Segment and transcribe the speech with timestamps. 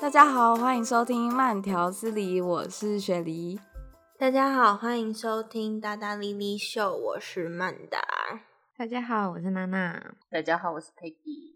[0.00, 3.58] 大家好，欢迎收听慢条斯理，我是雪梨。
[4.16, 8.00] 大家好，欢迎收听大大莉莉秀，我是曼达。
[8.76, 10.14] 大家好，我是娜娜。
[10.30, 11.54] 大家好，我是 Peggy。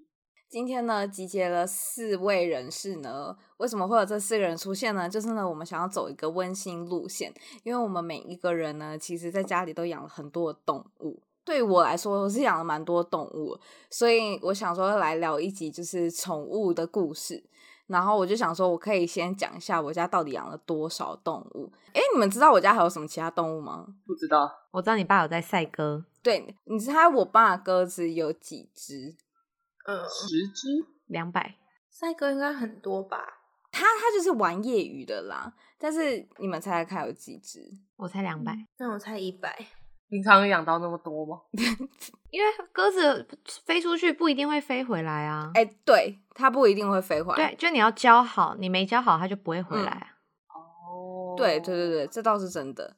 [0.48, 3.36] 今天呢，集结了四位人士呢。
[3.58, 5.08] 为什么会有这四个人出现呢？
[5.08, 7.32] 就是呢，我们想要走一个温馨路线，
[7.62, 11.22] 因为我们每一个人呢，其实在家里都养了很多的动物。
[11.48, 13.58] 对我来说，我是养了蛮多动物，
[13.88, 17.42] 所以我想说来聊一集就是宠物的故事。
[17.86, 21.72] 然后我就想说，我可以先讲一下我家到底养了多少动物。
[21.94, 23.86] 哎，你们知道我家还有什么其他动物吗？
[24.06, 24.46] 不知道。
[24.72, 26.04] 我知道你爸有在赛鸽。
[26.22, 29.16] 对，你猜我爸的鸽子有几只？
[29.86, 31.56] 呃，十只，两百，
[31.88, 33.16] 赛鸽应该很多吧？
[33.72, 35.54] 他他就是玩业余的啦。
[35.78, 37.70] 但是你们猜猜看有几只？
[37.96, 39.66] 我猜两百，那我猜一百。
[40.08, 41.40] 平常养到那么多吗？
[42.30, 43.26] 因为鸽子
[43.64, 45.50] 飞出去不一定会飞回来啊。
[45.54, 47.50] 哎、欸，对，它不一定会飞回来。
[47.50, 50.12] 对，就你要教好，你没教好，它就不会回来。
[50.48, 52.96] 哦、嗯，对对对对，这倒是真的。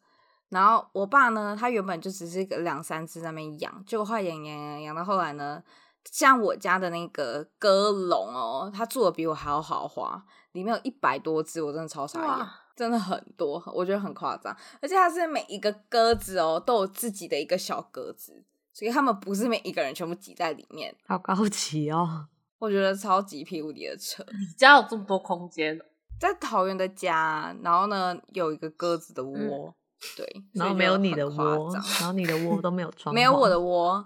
[0.48, 5.62] 然后我爸呢，他原本就只是一个两三只在那边养，结果后来养养养养到后来呢。
[6.10, 12.46] 像我家的那个鸽笼哦，它做的比我还要豪华，里面有一百多只，我真的超傻眼，
[12.80, 14.56] 真的很多，我觉得很夸张。
[14.80, 18.42] 而且它是每一个鸽子哦，都有自己的一个小格子，
[18.72, 22.26] 所以他们不是每一个人全部挤在里面，好高级哦，
[22.58, 24.24] 我觉得超级屁无敌的扯。
[24.30, 25.78] 你家有这么多空间？
[26.18, 29.74] 在桃园的家，然后呢有一个鸽子的窝，嗯、
[30.16, 34.02] 对，然后没有你的窝，然后你的窝都没有装，没有我的窝。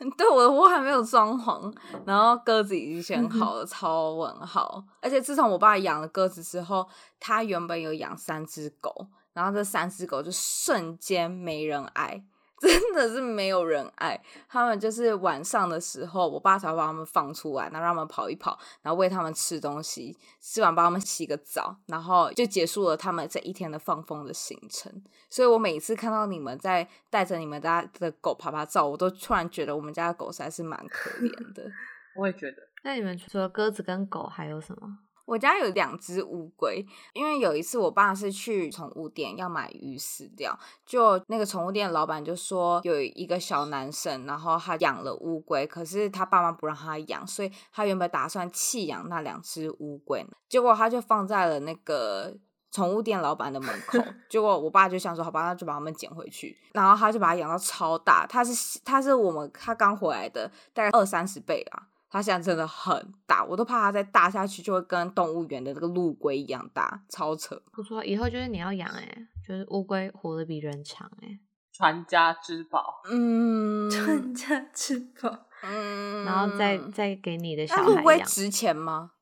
[0.16, 1.72] 对，我的窝还没有装潢，
[2.06, 4.82] 然后鸽子已经选好了，超稳好。
[5.00, 12.24] 而且自从我爸养了鸽子之后，他原本有养三只狗，然后这三只狗就瞬间没人爱。
[12.60, 24.92] 真的是没有人爱他们，就是晚上的时候，我爸才会把他们放出来，然后让他们跑一跑，然后喂他们吃东西，吃完帮他们洗个澡，然后就结束了他们这一天的放风的行程。
[25.30, 31.64] 所以我每次看到你们在带着你们家的狗爬爬照，我都突然觉得我们家的狗实在是蛮可怜的。
[32.16, 32.56] 我也觉得。
[32.82, 34.98] 那你们除了鸽子跟狗还有什么？
[35.30, 52.34] 我家有两只乌龟，因为有一次我爸是去宠物店要买鱼饲料，就那个宠物店的老板就说有一个小男生，然后他养了乌龟，可是他爸妈不让他养，所以他原本打算弃养那两只乌龟，结果他就放在了那个
[52.72, 53.98] 宠物店老板的门口，
[54.28, 61.86] 结果我爸就想说好吧，那就把他们捡回去，然后他就把它养到超大，他是他是我们他刚回来的大概二三十倍啊。
[62.10, 67.62] 它现在真的很大，我都怕它再大下去就会跟动物园的这个陆龟一样大，超扯。
[67.72, 71.38] 不错，以后就是你要养哎，就是乌龟活得比人长哎，
[71.72, 73.00] 传家之宝。
[73.08, 75.46] 嗯， 传家之宝。
[75.62, 77.90] 嗯，然后再再给你的小孩养。
[77.90, 79.12] 那陆龟值钱吗？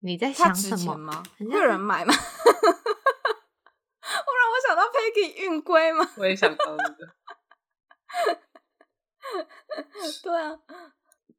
[0.00, 1.22] 你在想什么吗？
[1.38, 2.12] 会有人买吗？
[4.08, 6.08] 我让我想到 Peggy 运龟吗？
[6.18, 7.14] 我也想到那个。
[10.22, 10.58] 对啊。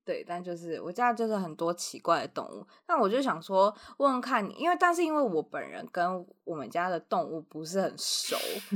[0.09, 8.35] 对，但就是我家就是很多奇怪的动物，那我就想说问问看你，因为但是因为我本人跟我们家的动物不是很熟，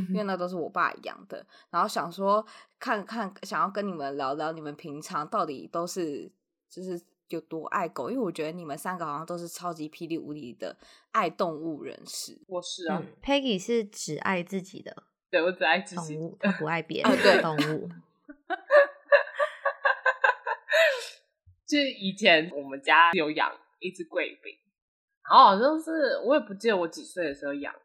[0.09, 2.45] 因为 那都是我爸养的，然后想说
[2.79, 6.31] 看看，想要跟你们聊聊，你们平常到底都是
[6.69, 10.77] 就是有多爱狗，因为我觉得你们三个好像都是超级霹雳无敌的
[11.13, 12.39] 爱动物人士。
[12.45, 14.95] 我是啊，嗯，Peggy 是只爱自己的，
[15.31, 17.89] 对，我只爱自己动物，他不爱别人的动物。
[21.73, 24.53] 就是以前我们家有养一只贵宾，
[25.27, 27.79] 然后好像是我也不记得我几岁的时候养的，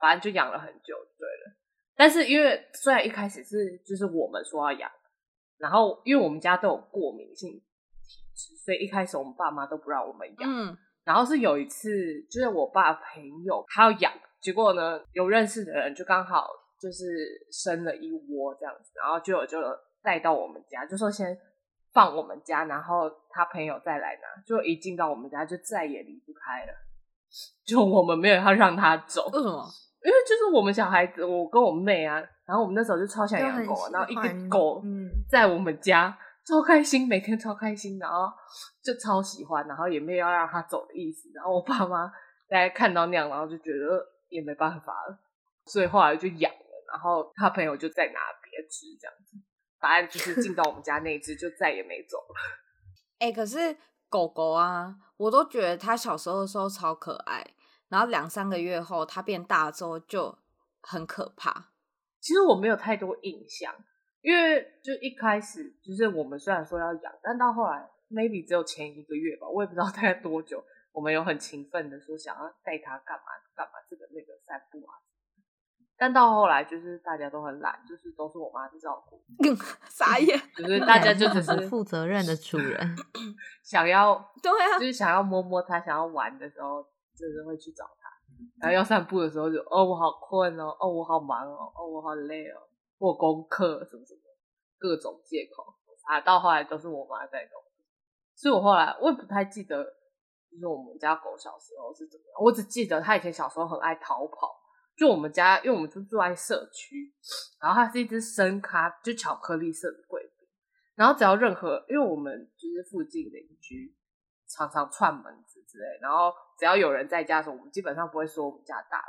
[0.00, 1.56] 反正就养了很久，对了。
[1.94, 4.90] 但是因为虽然一开始是就是我们说要养，
[5.58, 7.62] 然后因为我们家都有过敏性体
[8.34, 10.50] 质，所以一开始我们爸妈都不让我们养。
[10.50, 10.76] 嗯。
[11.04, 16.48] 然后是有一次，就是我爸朋友他要养，结果呢有认识的人就刚好
[16.80, 19.56] 就是生了一窝这样子，然后就有就
[20.02, 21.38] 带到我们家，就说先。
[21.92, 26.72] 放我们家，然后他朋友再来拿，就一进到我们家就再也离不开了。
[27.64, 29.64] 就我们没有要让他走，为什么？
[30.02, 32.16] 因为就是我们小孩子，我跟我妹啊，
[32.46, 34.82] 然后我们那时候就超想养狗，然后一个狗
[35.28, 36.16] 在我们家、嗯、
[36.46, 38.26] 超开心，每天超开心，然后
[38.82, 41.30] 就超喜欢，然后也没有要让他走的意思。
[41.34, 42.10] 然后我爸妈
[42.48, 45.18] 大家看到那样，然后就觉得也没办法了，
[45.66, 46.58] 所以后来就养了。
[46.90, 49.36] 然后他朋友就再拿别只这样子。
[49.80, 52.34] 答案就是进到我们家那只就再也没走了。
[53.18, 53.76] 哎、欸，可是
[54.08, 57.44] 狗狗啊，我都觉得它小时候的时候超可爱，
[57.88, 60.38] 然后两三个月后它变大之后就
[60.80, 61.72] 很可怕。
[62.20, 63.74] 其实我没有太多印象，
[64.20, 70.62] 因为就一开始就是我们虽然说要养，但到后来 maybe 只有前一个月吧，我也不知道大概多久，
[70.92, 73.24] 我们有很勤奋的说想要带它干嘛
[73.54, 75.00] 干嘛，这个那个散步啊。
[76.00, 79.20] 但到后来就是大家都很懒，就是都是我妈在照顾，
[79.90, 82.96] 傻眼， 就是大家就只是负责任的主人，
[83.62, 86.82] 想要对啊，就是想要摸摸它，想要玩的时候，
[87.14, 88.08] 就是会去找它，
[88.62, 92.56] 然后要散步的时候就哦我好困哦，哦我好忙哦，哦我好累哦。
[92.98, 94.20] 或功课什么什么，
[94.78, 95.64] 各种借口
[96.08, 97.62] 啊，到后来都是我妈在弄。
[98.36, 99.82] 所以我后来我也不太记得，
[100.50, 102.42] 就是我们家狗小时候是怎么样。
[102.42, 104.59] 我只记得它以前小时候很爱逃跑。
[105.00, 107.10] 就我们家，因为我们就住在社区，
[107.58, 110.46] 然后它是一只深咖，就巧克力色的贵宾。
[110.94, 113.96] 然后只要任何，因为我们就是附近邻居
[114.46, 119.02] 常常串门子之类，然后只要有人在家的时候，我们基本上不会说我们家大，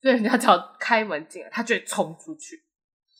[0.00, 2.64] 所以人家只要开门进来，它就会冲出去。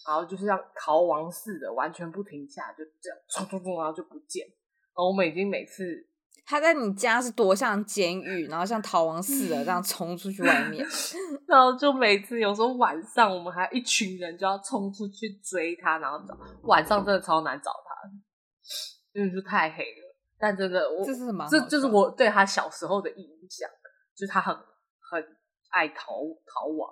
[0.07, 4.47] 然后就是像逃亡似的，完全不停下，就这样冲冲冲，然后就不见。
[4.47, 6.09] 然后我们已经每次
[6.51, 10.83] 他在你家是多像监狱，然后像逃亡似的这样 冲出去外面，
[11.47, 18.09] 然后就每次有时候晚上我们还一群人就要冲出去追他，然后找晚上真的超难找他，
[19.13, 20.17] 因为就太黑了。
[20.39, 23.69] 但真的我这是什么这就是我对他小时候的印象，
[24.17, 25.23] 就是他很很
[25.69, 26.13] 爱逃
[26.47, 26.89] 逃亡。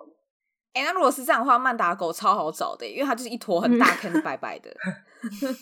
[0.73, 4.71] 哎、欸，那如果是这样的话，曼达狗超好找的，因为它就是一坨很大坑白白的。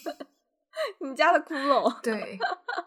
[1.00, 2.02] 你家的骷髅？
[2.02, 2.38] 对，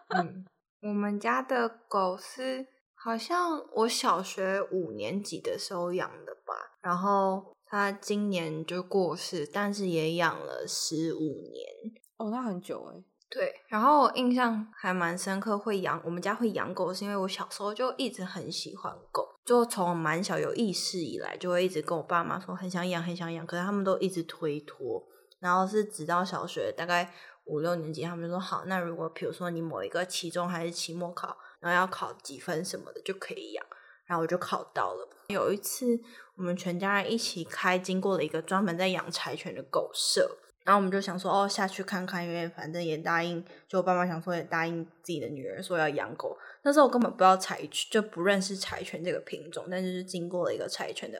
[0.09, 0.45] 嗯，
[0.81, 11.93] 我们家的狗是好像我小学五年级的时候养的吧，然后它今年就过世，但是也养了十五年。
[12.17, 13.03] 哦，那很久哎。
[13.29, 25.07] 对，然后我印象还蛮深刻，会养我们家会养狗，是因为我小时候就一直很喜欢狗，就从蛮小有意识以来，就会一直跟我爸妈说很想养，很想养，可是他们都一直推脱，
[25.39, 27.13] 然后是直到小学大概
[27.49, 33.65] 五六年级，他们就说好，那如果比如说你某一个期中还是期末考，然后要考几分什么的就可以养，
[34.05, 35.09] 然后我就考到了。
[35.27, 35.99] 有一次
[36.35, 40.37] 我们全家人一起开，经过了一个专门在养柴犬的狗舍。
[40.65, 46.37] 然后我们就想说，哦，下去看看，因为反正也答应，就我爸妈想说也答应自己的女儿说要养狗。
[46.61, 51.17] 那时候我根本不知道柴犬，就不认识柴犬这个品种，但是经过了一个柴犬的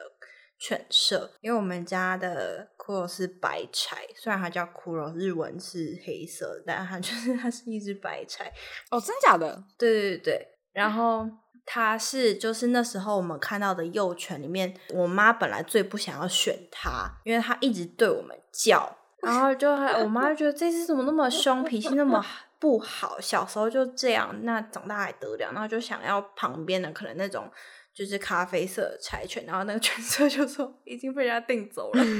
[0.60, 8.52] 犬舍，因为我们家的骷髅是白柴，虽然它叫骷髅，日文是黑色，但它就是 它是一只白柴。
[8.90, 9.62] 哦，真假的？
[9.78, 10.48] 对对对对。
[10.72, 11.28] 然后
[11.64, 18.96] 它是就是那时候我们看到的幼犬里面，我妈本来最不想要选它，因为它一直对我们叫。
[19.22, 22.24] 然后就还，我妈就觉得这只怎么那么凶，脾气那么
[22.58, 25.50] 不好，小时候就这样，那长大还得了？
[25.52, 27.50] 然后就想要旁边的可能那种
[27.92, 32.02] 就是咖啡色的柴犬，然后那个犬舍就说已经被人家订走了。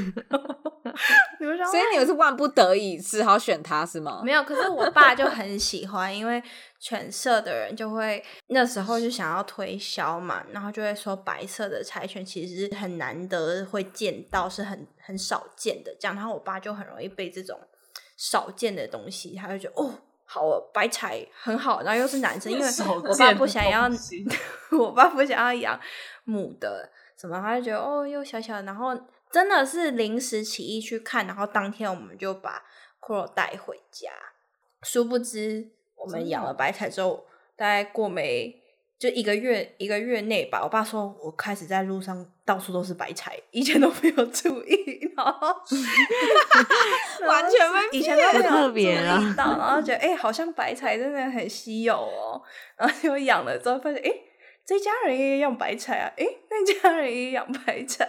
[1.70, 4.22] 所以你们是万不得已只好选它是吗？
[4.24, 6.42] 没有，可是我爸就很喜欢，因为
[6.80, 16.14] 犬舍的人就会那时候就想要推销嘛，然后就会说白色的柴犬其实很难得会见到，是很很少见的这样。
[16.14, 17.58] 然后我爸就很容易被这种
[18.16, 19.94] 少见的东西，他就觉得哦，
[20.32, 22.64] 好，白菜很好，然后又是男生，因为
[23.04, 23.90] 我爸不想要，
[24.78, 25.80] 我爸不想要养
[26.22, 26.88] 母的
[27.18, 28.96] 什么，他就觉得哦，又小小的，然后。
[29.32, 32.64] 真的是临时起意去看，然后当天我们就把
[33.00, 34.10] 骷髅带回家。
[34.82, 37.24] 殊不知，我们养了白菜之后，
[37.54, 38.59] 大概过没
[39.00, 45.48] 就一个月，一个月内吧，我爸说我开始在路上到处都是白菜，以前都没有注意，然后
[47.26, 48.94] 完全没以前都没有注意
[49.34, 52.42] 到， 然后觉得哎、欸，好像白菜真的很稀有哦，
[52.76, 54.22] 然后就养了之后发现，哎、欸，
[54.66, 58.06] 这家人也养白菜啊，哎、欸，那家人也养白菜。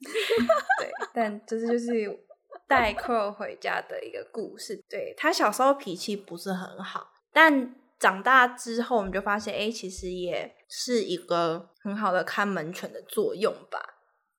[0.00, 2.18] 对，但这是就是
[2.66, 4.82] 带骷髅回家的一个故事。
[4.88, 13.78] 对，他小时候脾气不是很好，但长大之后我们就发现，哎，其实也是一个很好的看门犬的作用吧。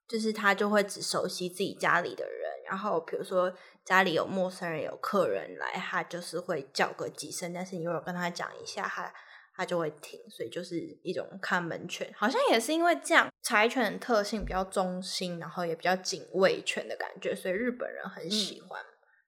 [0.06, 3.54] 就是它就会只熟悉自己家里的人，然后比如说
[3.86, 9.14] 家里有陌生人、有客人来，它就是会叫个几声，但是你如果跟他讲一下，它。
[9.54, 18.82] 它就会停，所以就是一种看门犬，好像也是因为这样，柴犬的特性比较忠心，然后也比较警卫犬的感觉，所以日本人很喜欢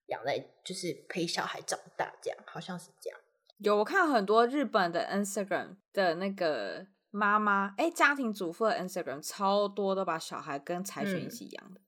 [0.08, 3.20] 养在，就是陪小孩长大这样，好像是这样。
[3.64, 11.80] 有我看很多日本的 Instagram 的那个妈妈，哎，家庭主妇的 Instagram 超多都把小孩跟柴犬一起养的。
[11.80, 11.88] 嗯、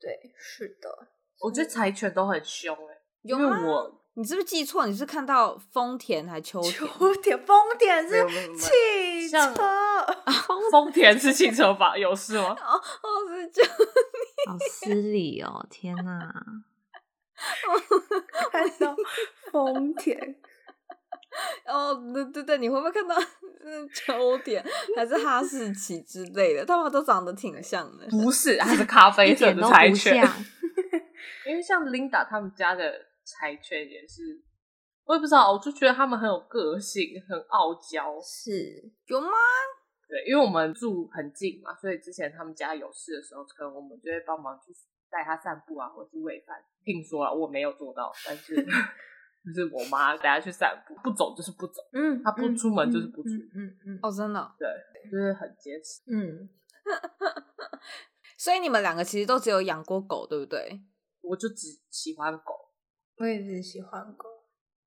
[0.00, 1.08] 对，是的，
[1.40, 4.02] 我觉得柴犬都很凶哎，因为我。
[4.18, 4.86] 你是不是记错？
[4.86, 6.72] 你是看到丰田还 秋田？
[6.72, 9.54] 秋田丰田是汽车，
[10.72, 11.94] 丰田是汽车吧？
[11.98, 12.56] 有事吗？
[12.58, 13.70] 哦，哦是这样，
[14.48, 15.66] 好失礼哦！
[15.68, 16.32] 天哪，
[18.50, 18.96] 看到
[19.52, 20.40] 丰田。
[21.66, 23.14] 哦，对对对，你会不会看到
[23.64, 24.64] 嗯秋田
[24.94, 26.64] 还是哈士奇之类的？
[26.64, 28.06] 他们都长得挺像的。
[28.08, 30.24] 不是，它是咖啡色的柴犬。
[31.46, 32.92] 因为像 Linda 他们家的
[33.24, 34.42] 柴犬也是，
[35.04, 38.20] 我也不知道，我就觉得他们很有个性，很傲娇。
[38.20, 38.50] 是
[39.06, 39.30] 有吗？
[40.08, 44.72] 对，因为我们住很近嘛，所以之前他们家有事的时候，可能我们就会帮忙去
[45.10, 46.56] 带他散步啊，或者是喂饭。
[46.84, 48.54] 听说了，我没有做到，但是。
[49.54, 54.68] 就是我妈带她去散步，不走就是不走，嗯，她不出门就是不出，嗯嗯嗯，哦，真的，对，
[55.10, 56.48] 就是很坚持，嗯，
[58.36, 60.82] 所以你们两个其实都只有养过狗，对不对？
[61.22, 62.70] 我就只喜欢狗，
[63.18, 64.28] 我也只喜欢狗。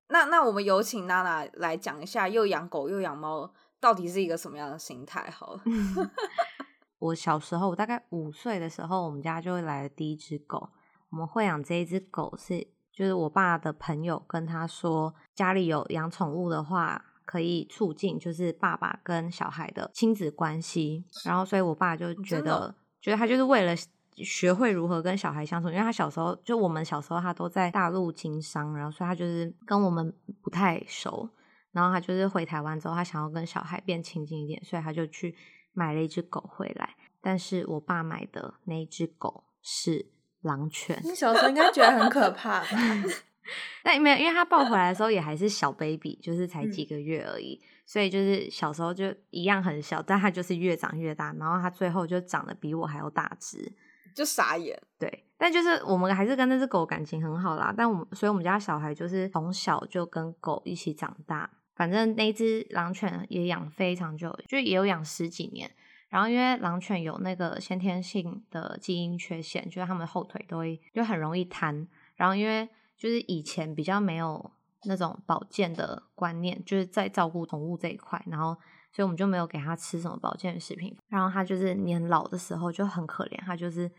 [0.09, 5.29] 那那我们有请娜娜来讲一下，又养狗又养猫，到底是一个什么样的心态？
[5.29, 5.61] 好了，
[6.99, 10.69] 我小时候，我大概五岁的时候，我们家就会来了第一只狗。
[11.11, 12.67] 我们会养这一只狗是。
[12.99, 21.05] 就是我爸的朋友跟他说，家里有养宠物的话，可以促进就是爸爸跟小孩的亲子关系。
[21.23, 23.73] 然后，所以我爸就觉得，觉得他就是为了
[24.17, 31.29] 学会如何跟小孩相处，因为他小时候就我们小时候他都在大陆经商，然后所以他就是跟我们不太熟。
[31.71, 35.33] 然后他就是回台湾之后，他想要跟小孩变亲近一点，所以他就去
[35.71, 36.97] 买了一只狗回来。
[37.21, 40.11] 但是我爸买的那一只狗是。
[40.41, 42.67] 狼犬，你小时候应该觉得很可怕吧？
[43.84, 53.72] 但没有，因为他抱回来的时候也还是小 baby，就是才几个月而已，嗯、所以就是小时候就一样很小，但他就是越长越大，然后他最后就长得比我还要大只，
[54.13, 54.79] 就傻眼。
[55.00, 57.74] 对，但就是我们还是跟那只狗感情很好啦。
[57.75, 65.72] 但我们，所以我们家小孩就是从小就跟狗一起长大，反正那只狼犬也养非常久，就也有养十几年。
[66.09, 71.87] 然后，因为狼犬有那个先天性的基因缺陷，就是它们后腿都会就很容易瘫。
[72.15, 74.51] 然后，因为就是以前比较没有
[74.85, 78.53] 那种保健的观念，就是在照顾宠物这一块，然后
[78.91, 80.97] 所以我们就没有给它吃什么保健食品。
[81.07, 83.89] 然后它就是年老的时候就很可怜，它就是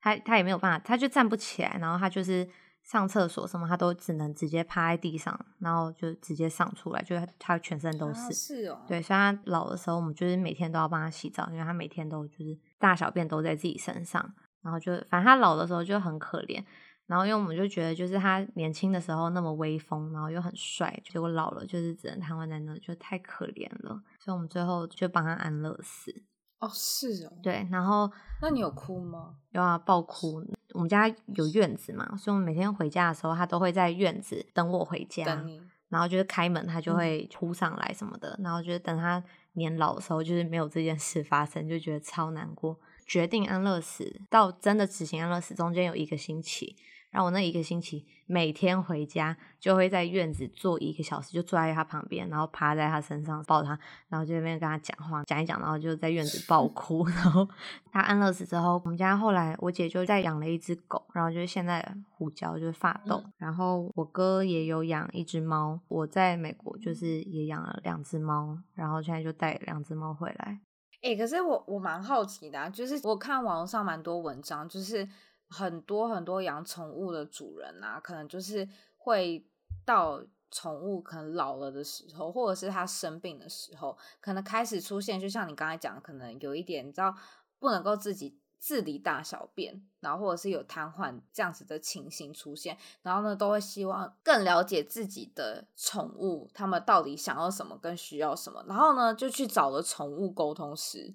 [0.00, 2.48] 它它也没有办法，它就站不起来，然后它就是。
[2.86, 8.20] 上厕所什么，他都只能直接趴在地上，然后就直接上出来，就是他全身都是。
[8.20, 8.80] 啊、是哦。
[8.86, 16.64] 对，所以他老的时候，我们就是每天都要帮他洗澡，因为他每天都就是大小便都在自己身上，然后就反正他老的时候就很可怜。
[17.06, 24.00] 然后因为我们就觉得，就是他年轻的时候那么威风，然后又很帅，结果老了就是只能瘫痪在那，就太可怜了。
[24.18, 26.12] 所以我们最后就帮他安乐死。
[26.58, 27.32] 哦，是哦。
[27.42, 28.10] 对，然后
[28.42, 29.36] 那你有哭吗？
[29.50, 30.42] 有啊，爆哭。
[30.76, 35.42] 我们家有院子嘛，所以我们每天回家的时候，他都会在院子等我回家。
[35.88, 38.30] 然后就是开门，他就会扑上来什么的。
[38.38, 42.76] 嗯、然后就是等他年老的时候，就是没有这件事发生，就觉得超难过。
[43.06, 46.76] 决定安乐死到真的执行安乐死，中间有一个星期。
[47.10, 57.06] 然后我那一个星期每天回家就会在院子坐一个小时，就坐在他旁边，然后趴在他身上抱他，然后就在那边跟他讲话，讲一讲，然后就在院子爆哭。
[57.08, 57.48] 然后
[57.90, 63.22] 他安乐死之后，我们家后来我姐就再养了一只狗，然后就是现在胡椒就是法斗。
[63.24, 70.60] 嗯、然后我哥也有养一只猫，我在美国就是也养了两只猫，然后现在就带两只猫回来。
[71.02, 75.08] 哎、欸，可是我我蛮好奇的、啊，就是我看网络上蛮多文章，就是。
[75.48, 79.46] 很多很多养宠物的主人啊，可能就是会
[79.84, 87.14] 到宠物可能老了的时候，或者是它生病的时候，可能开始出现，就像你刚才讲，可能有一点，你知道
[87.58, 101.14] 不能够自己自理大小便，然后或者是有瘫痪这样子的情形出现，然后呢，都会希望更了解自己的宠物，他们到底想要什么，跟需要什么，然后呢，就去找了宠物沟通师。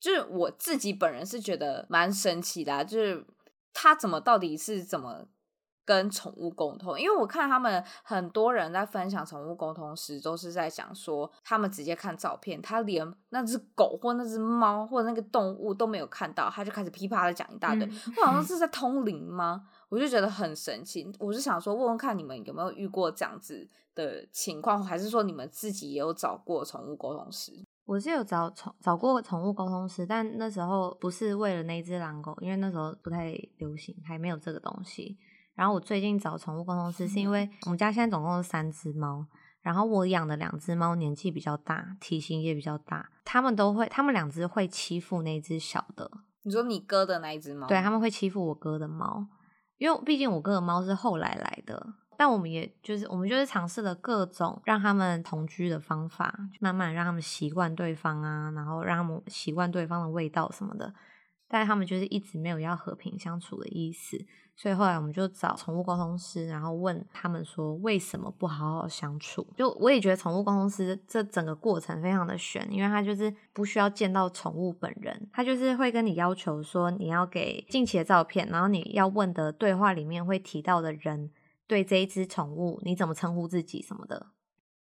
[0.00, 3.24] 就是我自己本人是觉得蛮神奇的啊，就是。
[3.72, 5.26] 他怎么到底是怎么
[5.84, 6.98] 跟宠物沟通？
[6.98, 17.84] 因为我看他们很多人在分享宠物沟通时，都是在讲说他们直接看照片，他连那只狗或那只猫或者那个动物都没有看到，他就开始噼啪的讲一大堆。
[17.84, 19.68] 嗯、我好像是在通灵吗？
[19.88, 21.12] 我就觉得很神奇。
[21.18, 27.52] 我是想说，问问看你们有没有遇过这样子的情况，还是说你们自己也有找过宠物沟通师？
[27.84, 35.18] 我是有找宠找过宠物沟通师，但那时候不是为了那只狼狗，因为那时候不太流行，还没有这个东西。
[35.54, 39.26] 然后我最近找宠物沟通师，是因为我们家现在总共是三只猫，
[39.60, 46.10] 然后我养的两只猫年纪比较大，体型也比较大，他们都会，他们两只会欺负那只小的。
[46.44, 47.66] 你说你哥的那一只猫？
[47.66, 49.26] 对，他们会欺负我哥的猫，
[49.76, 51.94] 因为毕竟我哥的猫是后来来的。
[52.22, 60.94] 但我们也就是，我们就是尝试了各种让他们同居的方法，慢慢让他们习惯对方啊，然后让他们习惯对方的味道什么的。
[61.48, 64.16] 但他们就是一直没有要和平相处的意思，
[64.54, 69.44] 所以后来我们就找宠物沟通师，然后问他们说为什么不好好相处。
[69.56, 81.32] 就我也觉得宠物沟通师这整个过程非常的悬，因为他就是不需要见到宠物本人，他就是会跟你要求说你要给近期的照片，然后你要问的对话里面会提到的人
[81.72, 84.26] 对这一只宠物你怎么称呼自己什么的。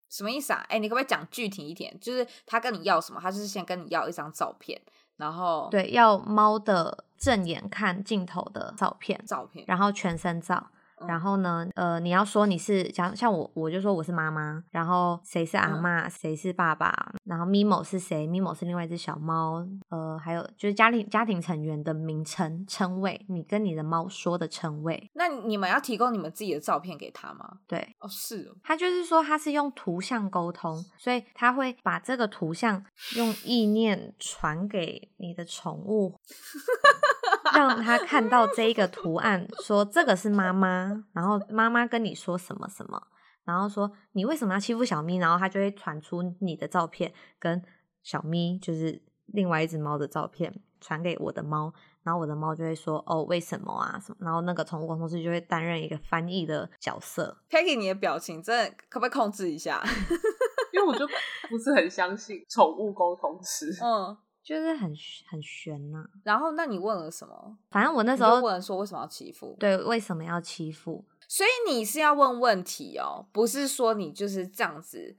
[0.08, 0.60] 什么意思啊？
[0.68, 1.98] 哎、欸，你可不可以讲具体一点？
[2.00, 3.20] 就是他跟你要什么？
[3.20, 4.80] 他就是先跟你要一张照片，
[5.16, 10.70] 然后对，要猫的正眼看镜头的照片，照片，然后全身照。
[11.06, 14.62] 然后呢，呃，你要说你是像像我，我就说我是妈妈。
[14.70, 17.12] 然后谁是阿嬷，谁是爸爸？
[17.24, 18.26] 然后咪某是谁？
[18.26, 19.66] 咪某是另外一只小猫。
[19.88, 25.10] 呃，还有就是家庭家庭成员的名称称谓，你跟你的猫说的称谓。
[25.14, 27.58] 那你们要提供你们自己的照片给他吗？
[27.66, 28.56] 对，哦，是哦。
[28.62, 32.84] 他就是说他是用图像沟通，所以他会把这个图像
[33.16, 36.14] 用意念传给你的宠物。
[37.54, 43.00] 让他看到这一个图案，说这个是妈妈，然后妈妈跟你说什么什么，
[43.44, 47.62] 然后说你为什么要欺负小咪，然后他就会传出你的照片跟
[48.02, 57.36] 小咪，就是另外一只猫的照片传给我的猫，然后我的猫就会说哦，为什么啊什么，然后那个宠物沟通师就会担任一个翻译的角色。
[57.50, 59.82] Peggy，你的表情真的可不可以控制一下？
[60.72, 61.06] 因为我就
[61.48, 63.72] 不是很相信宠物沟通师。
[63.82, 64.16] 嗯。
[64.48, 64.90] 就是很
[65.28, 67.58] 很悬呐、啊，然后那你问了什么？
[67.70, 69.54] 反正我那时候问说为什么要欺负？
[69.60, 71.04] 对，为什么要欺负？
[71.28, 75.14] 所以你是要问问题哦，不是说你就是这样子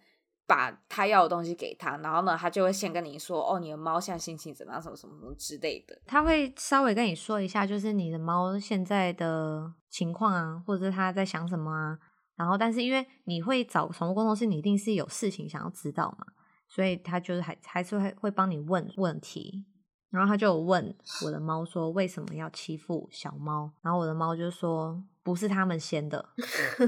[0.48, 6.02] 把他要的东西给他，然后呢，他就会先跟你说哦，你的猫现在心情怎么样，什么什么什么之类的。
[6.08, 12.00] 他会稍微跟你说一下，就是你的猫现在的情况啊，或者是他在想什么啊。
[12.36, 16.26] 然后，但是因为你会找宠物沟通师，你一定是有事情想要知道嘛。
[16.70, 19.66] 所以他就是还还是会会帮你问问题，
[20.12, 20.96] 然后他就有问
[21.26, 26.30] 我的猫说，为什么要欺负小猫，然后我的猫就说不是他们先的，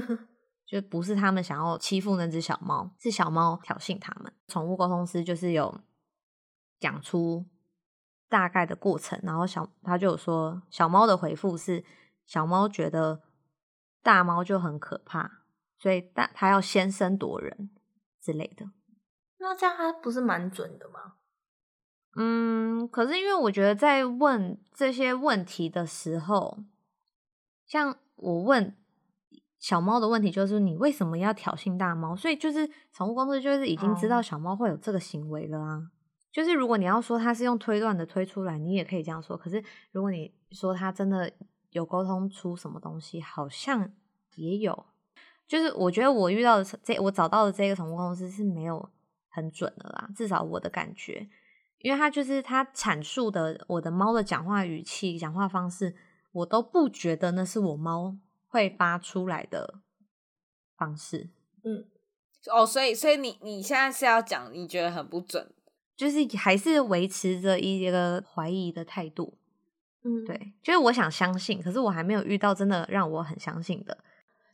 [0.64, 4.32] 就不是他们想要欺负那只小猫，是小猫挑衅他们。
[4.46, 5.80] 宠物沟通师就是有
[6.78, 7.44] 讲出
[8.28, 11.84] 大概的过程，然后小他就有说小猫的回复是
[12.24, 13.22] 小猫觉得
[14.00, 15.42] 大猫就很可怕，
[15.78, 17.70] 所以大他要先声夺人
[18.20, 18.70] 之类的。
[19.42, 21.14] 那这样他不是蛮准的吗？
[22.14, 26.58] 嗯，可是因为我觉得在问这些问题的时候，
[27.66, 28.76] 像我问
[29.58, 32.14] 小猫的问题，就是你为什么要挑衅大猫？
[32.14, 35.90] 所以就是宠物公司就是已经知道小猫会有这个行为了啊。
[36.30, 39.36] 就是如果你要说它是用推断的推出来，你也可以这样说。
[39.36, 41.32] 可是如果你说他真的
[41.70, 43.90] 有沟通出什么东西，好像
[44.36, 44.86] 也有。
[45.48, 48.88] 就是我觉得我遇到的这我找到的这个宠物公司是没有。
[49.32, 51.26] 很准的啦，至少我的感觉，
[51.78, 55.96] 因为他就是他阐述的我的猫的讲话语气、讲话方式，
[56.32, 58.16] 我都不觉得那是我猫
[58.46, 59.80] 会发出来的
[60.76, 61.30] 方式。
[61.64, 61.86] 嗯，
[62.52, 65.50] 哦，所以所以你你现在是要讲你觉得很不准，
[65.96, 69.38] 就是还是维持着一个怀疑的态度。
[70.04, 73.96] 嗯，对，就是我想相信，可是我还没有遇到真的让我很相信的。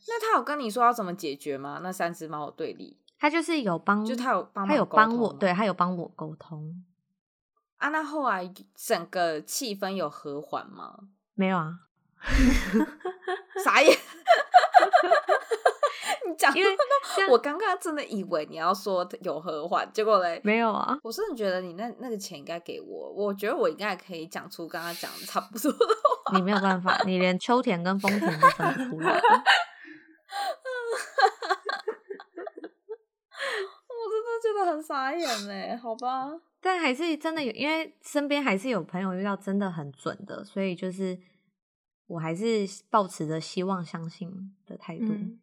[0.06, 1.80] 那他有跟你说要怎么解决吗？
[1.82, 2.98] 那三只猫的对立？
[3.18, 6.84] 他就是有帮，就他有帮，他有帮我，对，他有帮我沟通。
[7.76, 10.98] 啊，那后来整个气氛有和缓吗？
[11.34, 11.72] 没有啊，
[13.64, 13.96] 傻眼。
[16.26, 16.76] 你讲，因为
[17.30, 20.98] 我刚刚真的以为你要说有和缓，结果嘞，没有啊。
[21.02, 25.78] 我真的觉得你那那个钱应该给我，我觉得我应该可以讲出刚刚讲的差不多的
[26.24, 26.36] 话。
[26.36, 29.20] 你没有办法，你连秋田跟丰田都分不出来。
[34.42, 36.40] 真的很傻眼呢，好吧？
[36.60, 41.18] 但还是真的有，因为身边还是有朋友遇到真的很准的，所以就是
[42.06, 45.06] 我还是抱持着希望、相信的态度。
[45.06, 45.40] 嗯、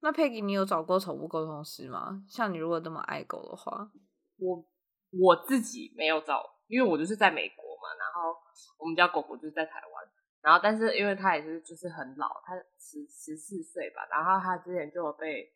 [0.00, 2.24] 那 Peggy，你有找过宠物沟通师吗？
[2.28, 3.90] 像你如果这么爱狗的话，
[4.38, 4.64] 我
[5.10, 8.38] 我自己没有找，因为我就是在美国嘛，然后
[8.78, 10.08] 我们家狗狗就是在台湾，
[10.40, 15.52] 然后但是因为它也是就是很老，它十十四岁吧，然后它之前就有被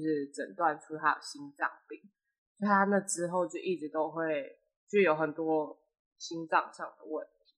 [0.00, 2.00] 就是诊断出他有心脏病。
[2.56, 4.56] 所以他那之后就一直都会
[4.88, 5.76] 就有很多
[6.18, 7.54] 心脏上的问题。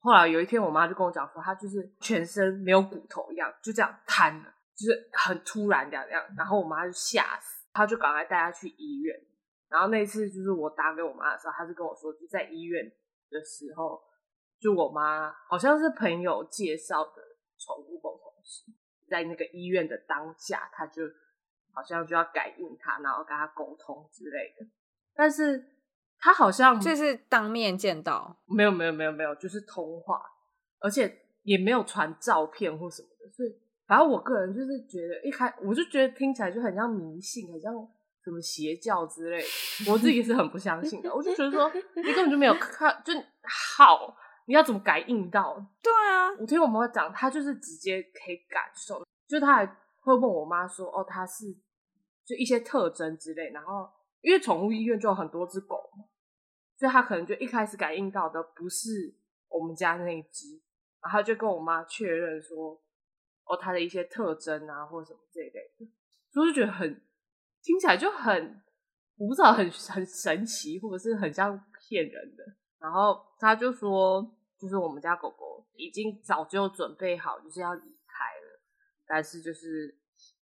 [0.00, 6.22] 后来有一天，我妈就跟我讲说，他就是全身没有骨头一样，就这样瘫了，就是很突然这样这样。
[6.36, 9.18] 然后我妈就吓死，她就赶快带他去医院。
[9.70, 12.84] 然后那次就是我打给我妈的时候，她就跟我说，就在医院
[13.30, 13.98] 的时候，
[14.60, 17.22] 就我妈好像是朋友介绍的
[17.58, 18.70] 宠物沟通师，
[19.08, 21.02] 在那个医院的当下，他就。
[21.74, 24.66] 好像就要感应他，然后跟他沟通之类的，
[25.14, 25.62] 但是
[26.18, 30.22] 他好像就是当面见到，没有没有没有没有，就是通话，
[30.80, 33.54] 而且也没有传照片或什么的，所以
[33.86, 37.74] 反正我个人就是觉得一开我就觉得听起来就很像迷信，很像
[38.22, 41.14] 什么邪教之类的，我自己是很不相信的。
[41.14, 43.12] 我就觉得说你根本就没有看，就
[43.76, 45.54] 好，你要怎么感应到？
[45.82, 49.66] 对啊，我听我妈讲，她就是直接可以感受，就她还
[50.04, 51.46] 会问我妈说：“哦，她是
[52.24, 53.90] 就一些特征之类。”然后
[54.20, 56.04] 因为宠物医院就有很多只狗嘛，
[56.76, 59.16] 所以她可能就一开始感应到的不是
[59.48, 60.60] 我们家那一只。
[61.02, 62.80] 然后就跟我妈确认说，
[63.44, 65.86] 哦，他的一些特征啊，或什么这一类的，
[66.32, 66.88] 所以就觉得很
[67.62, 68.62] 听起来就很，
[69.18, 72.42] 我不知道很很神奇，或者是很像骗人的。
[72.78, 74.26] 然后他就说，
[74.58, 77.82] 就是我们家狗狗已经早就准备好，就是要离，
[79.06, 79.96] 但是就是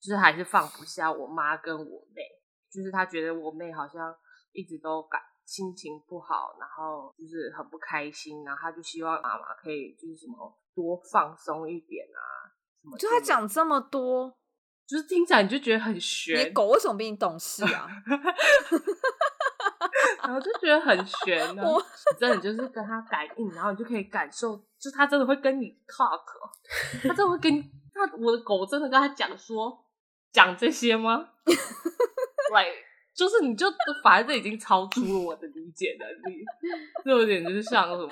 [0.00, 2.22] 就是还是放不下我妈跟我妹，
[2.70, 4.14] 就是她觉得我妹好像
[4.52, 5.20] 一直都感。
[5.48, 12.20] 心情不好，然后就是很不开心，然后她就希望妈妈可以就是什么多放松一点啊，
[12.82, 12.98] 什么？
[12.98, 14.36] 就他讲这么多，
[14.86, 16.38] 就是听起来你就觉得很悬。
[16.38, 17.88] 你狗为什么比你懂事啊？
[20.22, 21.70] 然后就觉得很悬呢、 啊。
[21.70, 21.82] 我
[22.20, 26.20] 真的就是跟他感应，然后你就可以感受，就他真的会跟你 talk，
[27.08, 27.62] 他真的会跟你，
[27.98, 29.84] 他我的狗真的跟他讲说
[30.32, 31.30] 讲这些吗？
[32.54, 32.88] Like。
[33.18, 33.66] 就是你就
[34.04, 36.44] 反正这已经超出了我的理解能力，
[37.04, 38.08] 就有点就是像什么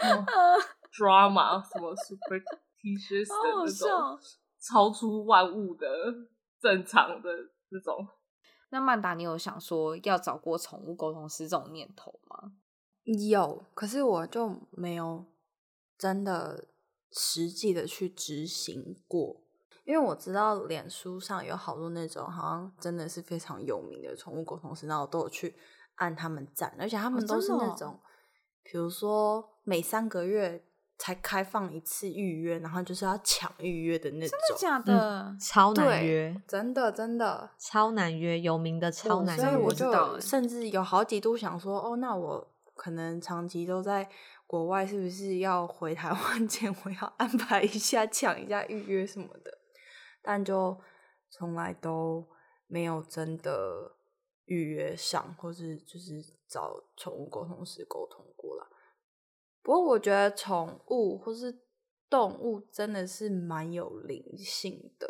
[0.92, 4.18] drama 什么 superstitious 的那种
[4.58, 5.86] 超出万物的
[6.60, 7.30] 正常的
[7.70, 8.04] 这种。
[8.70, 12.54] 那曼达，你有想说要找过宠物沟通师这种念头吗？
[13.04, 15.24] 有，可是我就没有
[15.96, 16.66] 真的
[17.12, 19.45] 实际的去执行过。
[19.86, 25.54] 因为我知道脸书上有好多那种好像真的是非常有名的宠物沟通师，然后我都有去
[25.94, 28.00] 按他们赞，而且他们都是那种，哦、
[28.64, 30.64] 比如说每三个月
[30.98, 35.22] 才开放一次预约，然后就是要抢预约的那种，真的假的？
[35.30, 44.08] 嗯、超难约，真的真的超难约，有名的超难约，所以我就甚至有好几度想说，哦，那我可能长期都在
[44.48, 49.55] 国外，是不是要回台湾 前，我要安排一下抢一下预约什么的。
[50.26, 50.76] 但就
[51.30, 52.26] 从来都
[52.66, 53.96] 没有真的
[54.46, 58.68] 预约上，或是就是找宠物沟通师沟通过了。
[59.62, 61.62] 不过我觉得宠物或是
[62.10, 65.08] 动物真的是蛮有灵性的。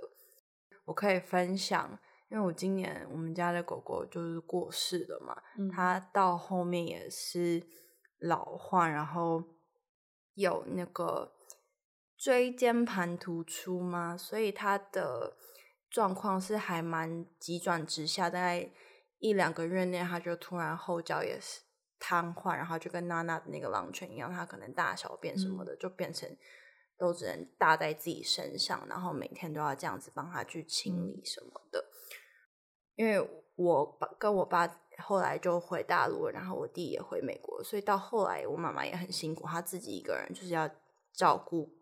[0.85, 1.98] 我可以分享，
[2.29, 7.66] 因为我今年我们家的狗狗就是过世了嘛，嗯、它到后面也是
[8.18, 9.42] 老化，然后
[10.35, 11.33] 有那个。
[12.27, 14.17] 椎间盘突出吗？
[14.17, 15.37] 所以他的
[15.89, 18.69] 状况是还蛮急转直下，大概
[19.21, 21.61] 一两个月内，他就突然后脚也是
[22.01, 26.29] 瘫痪，然后就跟娜娜的那个狼犬一样，他可能大小便什么的就变成
[26.99, 31.85] 都只能搭在自己身上，然后每天都要这样子帮他去清理什么的。
[32.97, 34.67] 因为我爸跟我爸
[34.99, 40.69] 后来就回大陆，然后我弟也回美国，所以到后来我妈妈也很辛苦，她自己一个人就是要
[41.15, 41.76] 照顾。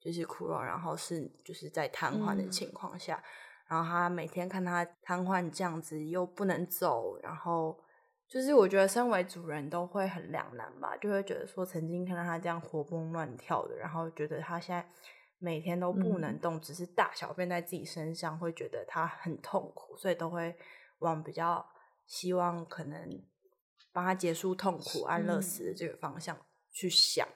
[0.00, 3.24] 就是哭了，然后是就是在瘫痪的情况下，嗯、
[3.68, 7.78] 然后他每天看他瘫痪这样子，又不能走，然后
[8.26, 14.88] 就是我觉得身为主人都会很两难吧，就会觉得说曾经看到他这样活蹦乱跳的，然后觉得他现在
[15.38, 20.56] 每天都不能动，嗯、只是大小便在自己身上，会觉得他很痛苦，所以都会
[21.00, 21.64] 往比较
[22.06, 23.22] 希望可能
[23.92, 25.40] 帮他结束痛苦、安乐。
[25.40, 26.36] 死的这个方向
[26.70, 27.26] 去想。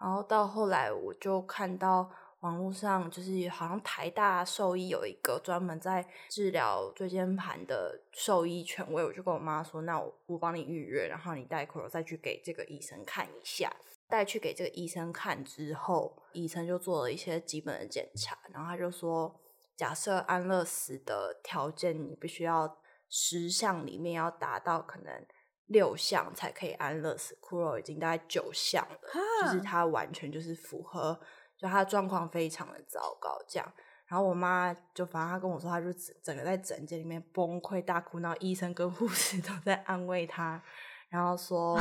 [0.00, 2.08] 然后到后来，我就看到
[2.40, 13.72] 网络上，就是好像台大兽医有一个专门在治疗椎间盘的兽医权威，我就跟我妈说：“那我我帮你预约，然后你带 Kuro 再去给这个医生看一下。”
[14.08, 19.34] 带去给这个医生看之后，医生就做了一些基本的检查，然后他就说
[19.76, 22.78] ：“假设安乐死的条件，你必须要
[23.10, 25.26] 十项里面要达到可能。”
[25.68, 28.98] 六项才可以安乐死，Kuro 已经大概九项了，
[29.42, 31.18] 就是他完全就是符合，
[31.58, 33.72] 就他状况非常的糟糕这样。
[34.06, 40.62] 然后我妈就反正她跟我说，她就整个在诊间里面崩溃大哭，然后医生跟护士都在安慰她，
[41.10, 41.78] 然后说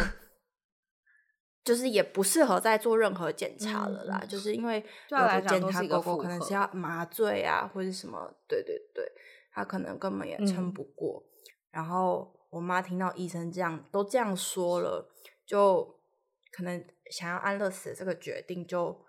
[1.64, 9.10] 就是也不适合再做任何检查了啦，嗯、就是因为有的检查狗狗可能是要麻醉啊或者什么，对对对，
[9.54, 11.32] 他可能根本也撑不过，嗯、
[11.72, 12.37] 然后。
[12.50, 15.10] 我妈听到医生这样都这样说了，
[15.46, 16.00] 就
[16.52, 19.06] 可能想要安乐死的这个决定就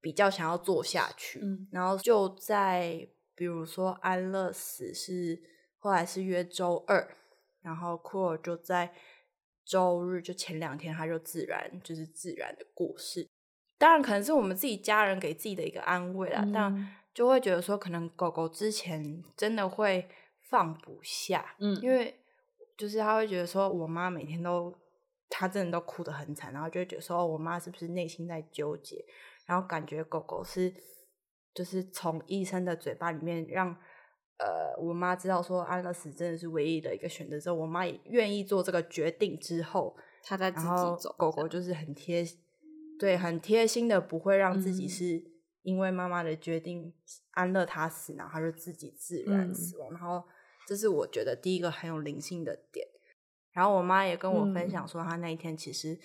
[0.00, 1.40] 比较想要做下去。
[1.42, 5.42] 嗯，然后就在比如说安乐死是
[5.78, 7.16] 后来是约周二，
[7.62, 8.94] 然后 Kuro 就在
[9.64, 13.28] 周日就前两天他就自然就是自然的过世。
[13.78, 20.08] 当然可能是我们自己家人给自己的一个安慰啦，嗯、但就会觉得说，可能狗狗之前真的会
[20.40, 22.21] 放不下，嗯，因为
[22.82, 24.74] 就是他会觉得说，我妈每天都，
[25.30, 29.04] 她真的都哭得很惨，然后就会觉得说，哦、我妈是不是内心在纠结，
[29.46, 30.74] 然后感觉狗狗是，
[31.54, 33.76] 就是从医生的嘴巴里面让。
[34.38, 40.66] 呃，我妈知道说安乐死真的是唯一的一个选择之后，我妈也愿意做这个决定之后，她在自己
[40.98, 41.14] 走。
[41.16, 42.24] 狗狗就是很贴，
[42.98, 45.22] 对，很贴心的，不会让自己是
[45.62, 46.92] 因为妈妈的决定
[47.30, 49.92] 安乐它死，然后它就自己自然死亡。
[49.92, 50.24] 嗯、然后
[50.66, 52.86] 这是我觉得第一个很有灵性的点。
[53.52, 55.98] 然后我妈也跟我分享说，她那一天其实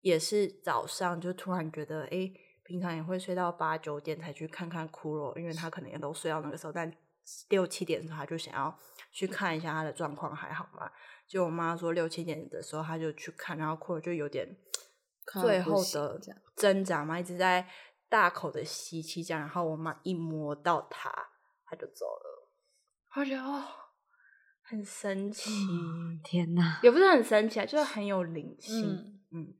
[0.00, 2.30] 也是早上就突然觉得，哎，
[2.64, 6.92] 平常也会睡到八九点才去看看骷髅，因为她可能也都睡到那个时候，但。
[7.48, 8.76] 六七点的时候，她就想要
[9.12, 10.90] 去看一下她的状况还好吗？
[11.28, 14.56] 就我妈说六七点的时候，她就去看，然后骷髅就有点
[15.40, 16.18] 最后的
[16.56, 17.68] 挣扎嘛，一直在
[18.08, 19.40] 大口的吸气这样。
[19.40, 21.08] 然后我妈一摸到他，
[21.66, 22.29] 他就走了。
[23.16, 23.64] 我觉得哦，
[24.62, 29.54] 很神奇，嗯、天哪，也不是很神奇啊，就是很有灵性，嗯，嗯，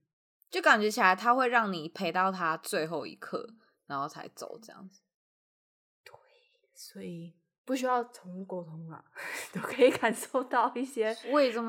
[0.51, 3.55] 就感觉起来他会让你陪到他最后一刻，
[3.87, 5.03] 然后才走这样子。
[6.05, 6.13] 对，
[6.75, 7.37] 所以。
[7.63, 9.05] 不需要宠物沟通啊，
[9.55, 11.15] 都可以感受到一些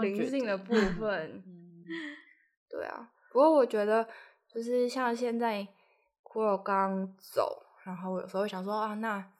[0.01, 1.43] 灵性的部分。
[2.67, 4.07] 对啊，不过我觉得
[4.47, 5.59] 就是像现在
[6.23, 9.31] 骷髅刚走，然后我有时候想说啊，那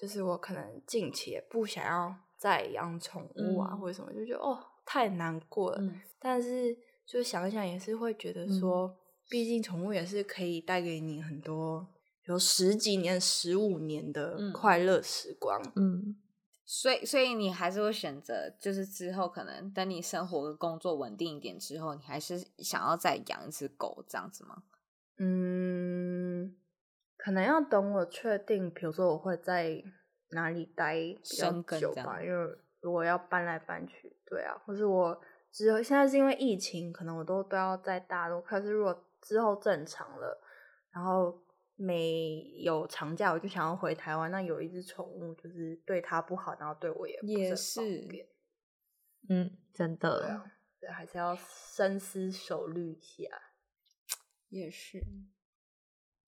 [0.00, 5.78] 就是我可能近期也不想要再养宠物啊，或者什么，就觉得哦太难过了。
[5.82, 6.74] 嗯、但是
[7.06, 8.96] 就想一想，也是会觉得说，嗯、
[9.28, 11.86] 毕竟宠物也是可以带给你很多。
[12.24, 16.16] 有十几年、十五年的快乐时光，嗯，
[16.64, 24.62] 所以，所以你还是会选择，就是之后可能等你生活跟工作稳定一点之后，你还是想要再养一只狗这样子吗？
[25.18, 25.59] 嗯，
[27.22, 29.82] 可能要等我确定，比如说我会在
[30.30, 35.20] 哪里待比较久吧，因为如果要搬来搬去，对啊，或是我
[35.52, 40.40] 之后现在是因为疫情，可能我都都要在大陆，可是如果之后正常了，
[40.92, 41.42] 然后。
[41.82, 44.30] 没有长假，我就想要回台湾。
[44.30, 48.06] 那有一只宠物，就是对它不好，然后对我也不是也是，
[49.30, 50.44] 嗯，真的，
[50.78, 53.30] 对，还是要深思熟虑一下。
[54.50, 55.02] 也是，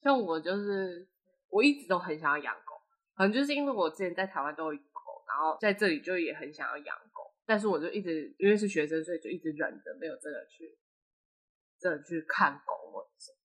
[0.02, 1.08] 像我就是，
[1.48, 2.74] 我一直都很想要养狗，
[3.16, 10.76] 可能就是因为我之前在台湾都有狗，然后在这里就也很想要养狗，但是我就一直因为是学生，所以就一直忍着，没有真的去
[11.78, 13.38] 真的去看狗或者什么。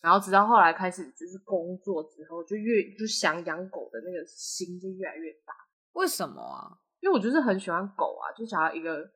[0.00, 5.54] 然后直到后来开始就是工作之后，就越就想养狗的那个心就越来越大。
[5.94, 6.78] 为什么啊？
[7.00, 9.10] 因为我就是很喜欢狗啊，就想要一个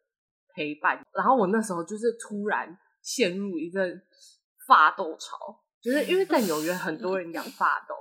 [0.54, 1.04] 陪伴。
[1.12, 4.02] 然后我那时候就是突然陷入一阵
[4.66, 7.94] 发斗潮，就是因为在纽约很多人养法斗，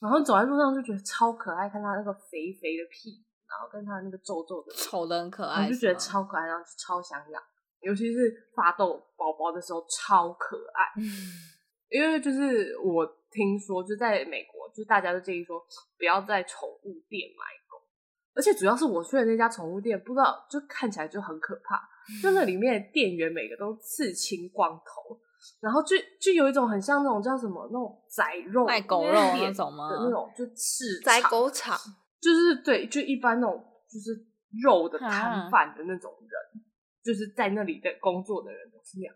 [0.00, 7.42] 然后走在路上就觉得超可爱，看他那个肥肥的屁，然后跟他那个皱皱的，丑得很可爱，我就觉得超可爱，然后就超想养。
[7.80, 11.02] 尤其是法斗宝宝的时候，超可爱。
[11.90, 15.60] 因为就是我听说，就在美国，就是大家都建议说
[15.98, 17.78] 不要在宠物店买狗，
[18.34, 21.80] 而且主要是我去的那家宠物店，不知道就看起来就很可怕，
[22.22, 25.20] 就那里面的店员每个都刺青光头，
[25.60, 29.90] 然后就就有一种很像那种叫什么那种宰肉卖狗肉那种吗？
[29.90, 31.78] 的那种就刺宰狗场，
[32.20, 34.26] 就是对，就一般那种就是
[34.62, 36.64] 肉的摊贩的那种人。
[37.04, 39.14] 就是在那里的工作的人都是那样，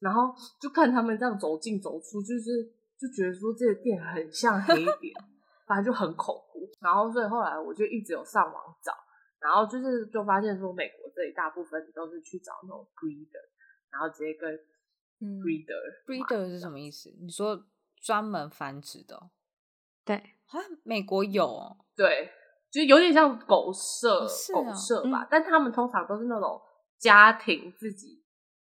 [0.00, 2.66] 然后就看他们这样走进走出，就是
[2.98, 5.14] 就觉得说这个店很像黑 店，
[5.64, 6.68] 反正就很恐怖。
[6.80, 8.90] 然后所以后来我就一直有上网找，
[9.38, 13.46] 然后就是就发现说美国这里大部分都是去找那种 breeder，
[13.92, 14.50] 然后直接跟
[15.20, 17.14] breeder，breeder、嗯、是什么意思？
[17.20, 17.66] 你说
[18.02, 19.30] 专门繁殖的？
[20.04, 22.30] 对好像，美国有、哦，对，
[22.70, 26.60] 就有点像狗舍，哦啊、狗舍吧，嗯、但他们通常都是那种。
[26.98, 28.24] 家庭自己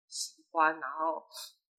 [0.07, 1.21] 喜欢，然后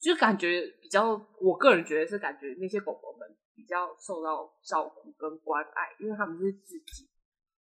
[0.02, 7.10] 就感觉比较，我个人觉得是感觉那些狗狗们比较受到照顾跟关爱，因为他们是自己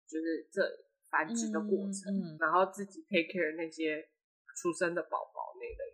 [0.06, 0.62] 就是这
[1.10, 4.06] 繁殖的过程，嗯嗯、然后自己 take care 那些
[4.58, 5.93] 出生的宝宝那类。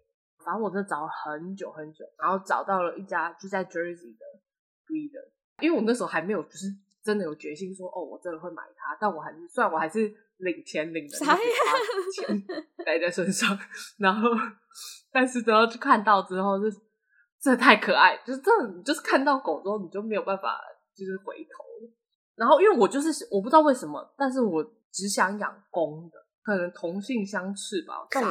[0.50, 4.26] 反正我真的找了很久很久，然后找到了一家就在 Jersey 的
[4.88, 5.30] breeder，
[5.62, 6.66] 因为我那时候还没有就是
[7.04, 10.12] 真的有决心说哦，我真的会买它，但我还是虽然我还是。
[10.40, 11.44] 领钱领的那些
[12.14, 12.44] 钱
[12.86, 13.60] 带在身上，
[13.98, 14.30] 然后，
[15.12, 16.72] 但是等到去看到之后，就
[17.42, 20.58] 真的太可爱，就是真的，就是看到狗之后，你就没有办法
[20.96, 21.66] 就是回头。
[22.36, 28.08] 然后，因为我就是我不知道为什么，但是我只想养公的，可能同性相斥吧。
[28.10, 28.30] 但我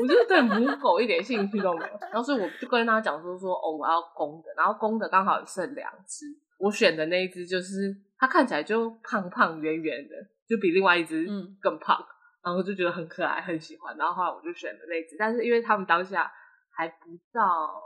[0.00, 1.98] 我就对母狗一点兴趣都没有。
[2.00, 6.26] 然后所以我就跟他讲说说哦，我要公的，然后公的刚好剩两只，
[6.58, 10.14] 我选的那一只就是它看起来就胖胖圆圆的，
[10.46, 11.26] 就比另外一只
[11.60, 12.06] 更胖，嗯、
[12.44, 13.96] 然后就觉得很可爱，很喜欢。
[13.96, 16.30] 然后后来我就选了那只，但是因为他们当下
[16.70, 17.82] 还不到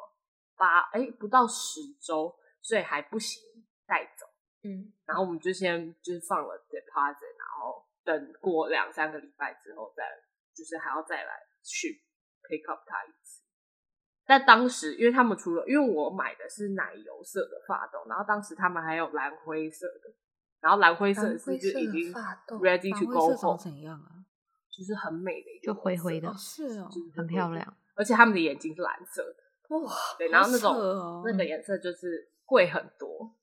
[0.57, 3.43] 八哎不到十周，所以还不行
[3.87, 4.27] 带走。
[4.65, 10.05] 嗯，然后我们就先就是放了 deposit，然后等过两三个礼拜之后再，
[10.55, 12.03] 就是还要再来去
[12.49, 13.43] pick up 他一次。
[14.25, 20.13] 但当时因为他们除了因为我买的是奶油色的发豆，然后当时他们还有蓝灰色的，
[20.61, 22.13] 然后蓝灰色是就已经
[22.61, 24.25] ready to go home 怎样啊？
[24.71, 27.77] 就是很美的一个，就灰灰的，哦是哦，就是很漂亮。
[27.95, 33.35] 而且他们的眼睛是蓝色的，哇，对，然后那种、哦、那个颜色就是贵很多。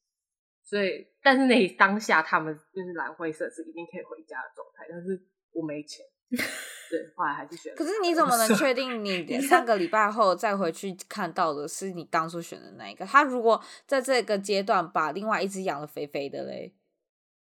[0.63, 7.73] 所以，但是那当下他们就是蓝灰色是一定可以回家的状态，但是我没钱，对，后来还是选。
[7.75, 13.05] 可是你怎么能确定你 三个礼拜后再回去看到的是你当初选的那一个？
[13.05, 16.73] 他如果在这个阶段把另外一只养的肥肥的嘞，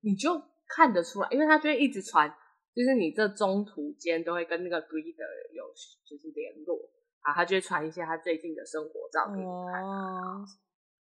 [0.01, 2.29] 你就看得出来，因为他就会一直传，
[2.73, 5.63] 就是你这中途间都会跟那个 breeder 有
[6.05, 6.77] 就是联络
[7.21, 10.45] 啊，他就会传一些他最近的生活照给你看，哦，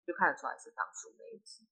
[0.07, 1.65] 就看得出来是当初那一只。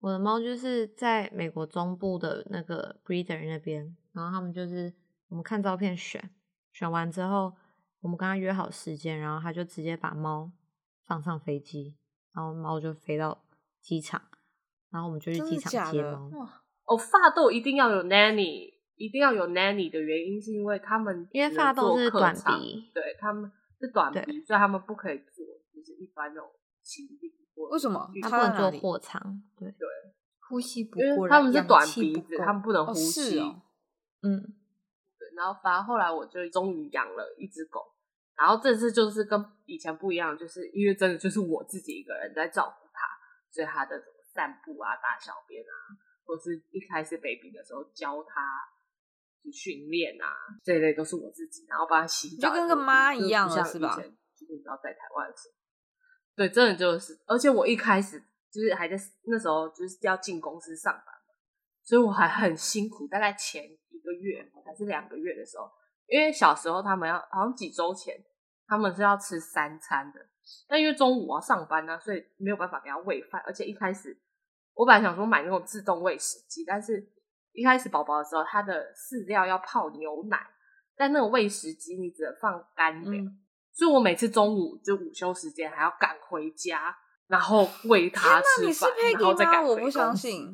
[0.00, 4.94] 我的猫就是在美国中部的那个 breeder 那边，然后他们就是
[5.28, 6.30] 我们看照片选，
[6.72, 7.54] 选完之后
[8.00, 10.50] 我们跟他约好时间，然后他就直接把猫
[11.06, 11.96] 放上飞机，
[12.34, 13.44] 然后猫就飞到
[13.80, 14.22] 机场，
[14.90, 16.30] 然后我们就去机场接猫。
[16.84, 26.50] 哦，发豆一定要有 nanny，一定要有 nanny 的原因是因为他们因为发豆是短鼻，对，他们是短鼻，所以他们不可以做就是一般那种
[26.82, 27.34] 行李。
[27.70, 29.20] 为什么他不能做货舱？
[29.58, 29.88] 对对，
[30.48, 33.38] 呼吸不过，他们是短鼻子，他们不能呼吸。
[33.40, 33.62] 哦哦、
[34.22, 34.57] 嗯，对。
[35.38, 37.80] 然后反而后来我就终于养了一只狗，
[38.36, 43.06] 然后这次就是跟以前不一样，就是因为真的就是我自己一个人在照顾它，
[43.52, 45.72] 所以它的什么散步啊、大小便啊，
[46.24, 48.68] 或是一开始 baby 的时候教它
[49.52, 50.26] 训练啊，
[50.64, 53.94] 这一类都是我自己，然后帮它洗澡，就跟个妈一样了，是吧？
[53.94, 55.54] 就是你知道在台湾的时候。
[56.34, 61.34] 对，真的就是，而且我一开始就是还在那时候就是要进公司上班嘛，
[61.82, 63.08] 所以我还很辛苦。
[63.08, 65.70] 大概前一个月还是两个月的时候，
[66.06, 68.14] 因为小时候他们要好像几周前
[68.66, 70.20] 他们是要吃三餐的，
[70.66, 73.42] 但因为中午我要上班呢，所以没有办法给他喂饭。
[73.46, 74.16] 而且一开始
[74.74, 77.06] 我本来想说买那种自动喂食机，但是
[77.52, 80.38] 一开始宝宝的时候，他的饲料要泡牛奶，
[80.96, 83.24] 但那种喂食机你只能放干粮。
[83.24, 83.38] 嗯
[83.70, 86.92] 所以我每次中午就午休时间还要赶回家，
[87.28, 89.70] 然后喂它吃饭，然后再赶回。
[89.70, 90.52] 我不相信。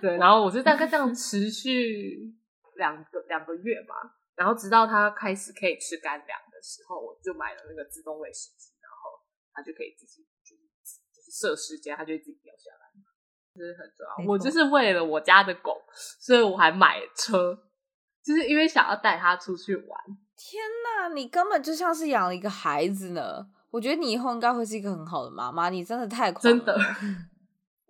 [0.00, 2.32] 对，然后我就大概这样持续
[2.80, 3.94] 两个两个月嘛，
[4.34, 9.20] 然后直到它开始可以吃干粮的时候，我就买了那个自动喂食机，然后
[9.52, 10.64] 它就可以自己就是
[11.12, 12.88] 就是设时间，它就会自己掉下来，
[13.54, 14.32] 这是很重要。
[14.32, 15.76] 我就是为了我家的狗，
[16.18, 17.54] 所以我还买了车，
[18.24, 20.00] 就是因为想要带它出去玩。
[20.36, 23.46] 天哪，你根本就像是养了一个孩子呢！
[23.70, 26.32] 我觉得你以后应该会是一个很好的妈妈，你真的太。
[26.32, 26.74] 真的，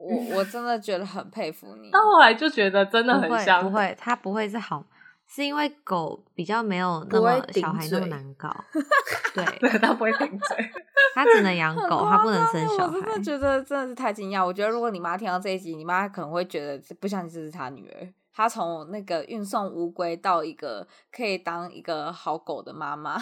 [0.00, 1.90] 我我真的觉得很佩服你。
[1.92, 4.84] 到后来就觉得真的很像，不会，它不会是好，
[5.26, 8.54] 是因为狗比较没有那么小孩那么难搞。
[9.34, 10.70] 对，对，它不会顶嘴，
[11.14, 12.96] 它只能养狗，它不能生小孩。
[12.96, 14.44] 我真的觉得真的是太惊讶。
[14.44, 18.08] 我觉得如果你妈听到这一集，你妈可能会觉得不相信这是她女儿。
[18.32, 23.20] 他从那个运送乌龟到一个可以当一个好狗的妈妈，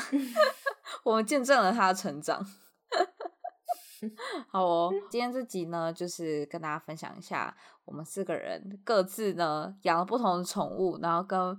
[1.02, 2.46] 我们见证了她的成长。
[4.48, 11.58] 好哦，今天这集呢，就是跟大家分享一下，我们四个人各自呢养了不同的宠物，然后跟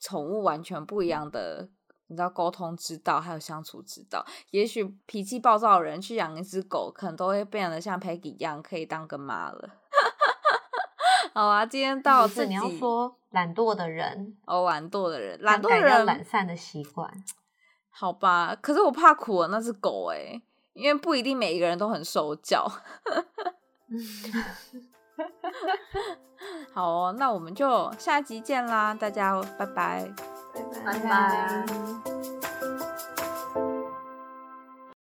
[0.00, 1.68] 宠物完全不一样的，
[2.08, 4.24] 你知道沟通之道，还有相处之道。
[4.50, 9.70] 也许脾气暴躁的人去养一只狗，可能都会变得像 Peggy 一样，可以当个妈了。
[11.32, 12.50] 好啊，今天到这里。
[12.50, 17.10] 你要说懒惰的人哦，懒惰的人，懒惰的人懒散的习惯，
[17.88, 18.54] 好吧。
[18.54, 20.40] 可是我怕苦了那只狗哎，
[20.74, 22.70] 因为不一定每一个人都很受教。
[26.72, 30.12] 好哦，那我们就下集见啦，大家拜拜，
[30.84, 30.98] 拜拜。
[30.98, 32.33] 拜拜。